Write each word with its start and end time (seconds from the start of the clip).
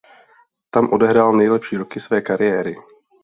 Tam 0.71 0.93
odehrál 0.93 1.33
nejlepší 1.33 1.77
roky 1.77 1.99
své 1.99 2.21
kariéry. 2.21 2.75